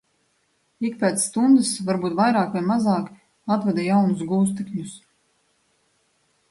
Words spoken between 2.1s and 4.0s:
vairāk vai mazāk, atveda